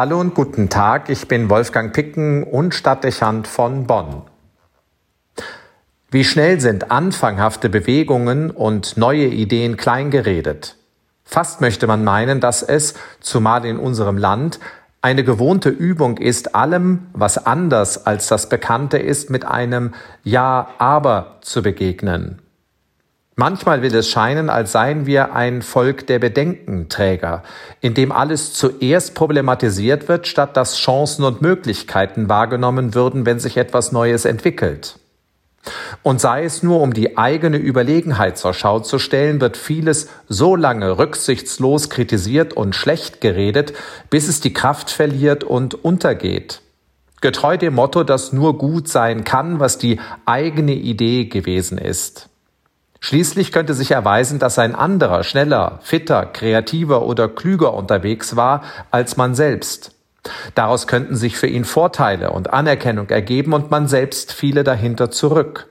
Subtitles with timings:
[0.00, 4.22] Hallo und guten Tag, ich bin Wolfgang Picken und Stadtdechant von Bonn.
[6.08, 10.76] Wie schnell sind anfanghafte Bewegungen und neue Ideen kleingeredet?
[11.24, 14.60] Fast möchte man meinen, dass es, zumal in unserem Land,
[15.02, 21.38] eine gewohnte Übung ist, allem, was anders als das Bekannte ist, mit einem Ja, aber
[21.40, 22.40] zu begegnen.
[23.40, 27.44] Manchmal will es scheinen, als seien wir ein Volk der Bedenkenträger,
[27.80, 33.56] in dem alles zuerst problematisiert wird, statt dass Chancen und Möglichkeiten wahrgenommen würden, wenn sich
[33.56, 34.98] etwas Neues entwickelt.
[36.02, 40.56] Und sei es nur, um die eigene Überlegenheit zur Schau zu stellen, wird vieles so
[40.56, 43.72] lange rücksichtslos kritisiert und schlecht geredet,
[44.10, 46.60] bis es die Kraft verliert und untergeht.
[47.20, 52.28] Getreu dem Motto, dass nur gut sein kann, was die eigene Idee gewesen ist.
[53.00, 59.16] Schließlich könnte sich erweisen, dass ein anderer schneller, fitter, kreativer oder klüger unterwegs war als
[59.16, 59.92] man selbst.
[60.54, 65.68] Daraus könnten sich für ihn Vorteile und Anerkennung ergeben und man selbst fiele dahinter zurück.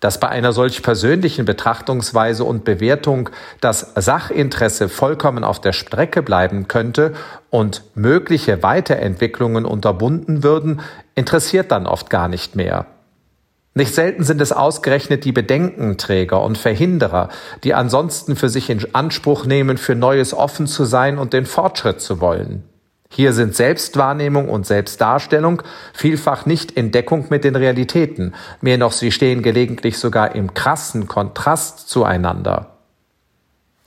[0.00, 6.68] Dass bei einer solch persönlichen Betrachtungsweise und Bewertung das Sachinteresse vollkommen auf der Strecke bleiben
[6.68, 7.14] könnte
[7.50, 10.80] und mögliche Weiterentwicklungen unterbunden würden,
[11.14, 12.86] interessiert dann oft gar nicht mehr.
[13.76, 17.28] Nicht selten sind es ausgerechnet die Bedenkenträger und Verhinderer,
[17.62, 22.00] die ansonsten für sich in Anspruch nehmen, für Neues offen zu sein und den Fortschritt
[22.00, 22.64] zu wollen.
[23.10, 28.32] Hier sind Selbstwahrnehmung und Selbstdarstellung vielfach nicht in Deckung mit den Realitäten,
[28.62, 32.78] mehr noch sie stehen gelegentlich sogar im krassen Kontrast zueinander.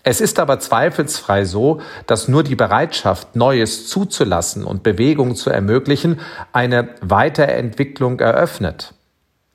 [0.04, 6.20] Es ist aber zweifelsfrei so, dass nur die Bereitschaft, Neues zuzulassen und Bewegung zu ermöglichen,
[6.54, 8.94] eine Weiterentwicklung eröffnet.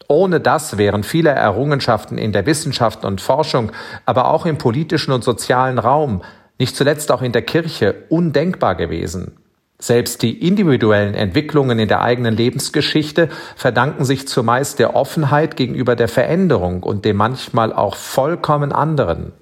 [0.08, 3.72] Ohne das wären viele Errungenschaften in der Wissenschaft und Forschung,
[4.04, 6.22] aber auch im politischen und sozialen Raum,
[6.58, 9.36] nicht zuletzt auch in der Kirche, undenkbar gewesen.
[9.78, 16.08] Selbst die individuellen Entwicklungen in der eigenen Lebensgeschichte verdanken sich zumeist der Offenheit gegenüber der
[16.08, 19.32] Veränderung und dem manchmal auch vollkommen anderen.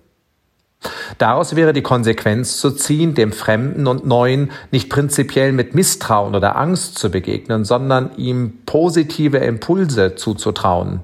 [1.19, 6.57] Daraus wäre die Konsequenz zu ziehen, dem Fremden und Neuen nicht prinzipiell mit Misstrauen oder
[6.57, 11.01] Angst zu begegnen, sondern ihm positive Impulse zuzutrauen.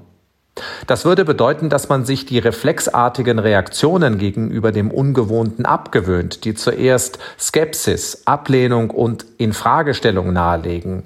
[0.87, 7.19] Das würde bedeuten, dass man sich die reflexartigen Reaktionen gegenüber dem Ungewohnten abgewöhnt, die zuerst
[7.39, 11.03] Skepsis, Ablehnung und Infragestellung nahelegen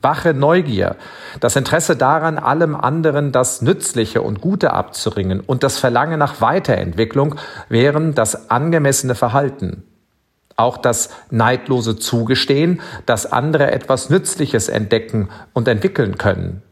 [0.00, 0.96] wache Neugier,
[1.40, 7.36] das Interesse daran, allem anderen das Nützliche und Gute abzuringen und das Verlangen nach Weiterentwicklung
[7.68, 9.84] wären das angemessene Verhalten.
[10.56, 16.62] Auch das neidlose Zugestehen, dass andere etwas Nützliches entdecken und entwickeln können.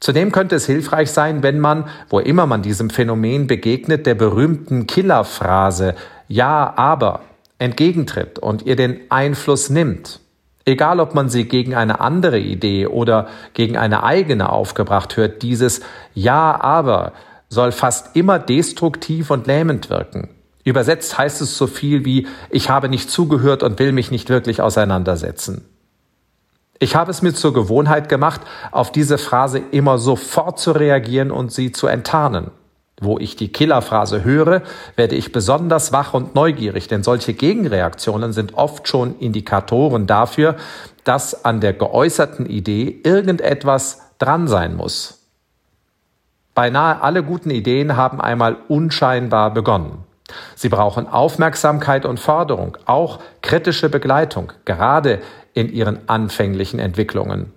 [0.00, 4.88] Zudem könnte es hilfreich sein, wenn man, wo immer man diesem Phänomen begegnet, der berühmten
[4.88, 5.94] Killerphrase
[6.26, 7.20] Ja, aber
[7.60, 10.18] entgegentritt und ihr den Einfluss nimmt.
[10.64, 15.80] Egal, ob man sie gegen eine andere Idee oder gegen eine eigene aufgebracht hört, dieses
[16.14, 17.12] Ja, aber
[17.48, 20.30] soll fast immer destruktiv und lähmend wirken.
[20.64, 24.62] Übersetzt heißt es so viel wie Ich habe nicht zugehört und will mich nicht wirklich
[24.62, 25.64] auseinandersetzen.
[26.78, 28.40] Ich habe es mir zur Gewohnheit gemacht,
[28.70, 32.50] auf diese Phrase immer sofort zu reagieren und sie zu enttarnen.
[33.04, 34.62] Wo ich die Killerphrase höre,
[34.94, 40.54] werde ich besonders wach und neugierig, denn solche Gegenreaktionen sind oft schon Indikatoren dafür,
[41.02, 45.18] dass an der geäußerten Idee irgendetwas dran sein muss.
[46.54, 50.04] Beinahe alle guten Ideen haben einmal unscheinbar begonnen.
[50.54, 55.20] Sie brauchen Aufmerksamkeit und Förderung, auch kritische Begleitung, gerade
[55.54, 57.52] in ihren anfänglichen Entwicklungen.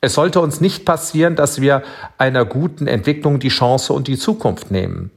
[0.00, 1.82] Es sollte uns nicht passieren, dass wir
[2.16, 5.10] einer guten Entwicklung die Chance und die Zukunft nehmen.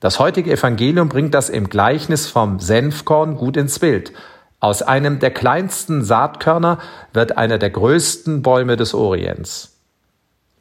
[0.00, 4.12] Das heutige Evangelium bringt das im Gleichnis vom Senfkorn gut ins Bild.
[4.58, 6.78] Aus einem der kleinsten Saatkörner
[7.12, 9.72] wird einer der größten Bäume des Orients.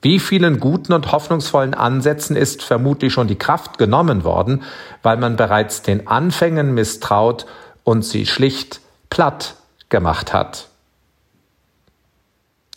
[0.02, 4.62] Wie vielen guten und hoffnungsvollen Ansätzen ist vermutlich schon die Kraft genommen worden,
[5.02, 7.48] weil man bereits den Anfängen misstraut
[7.84, 9.56] und sie schlicht platt
[9.90, 10.68] gemacht hat.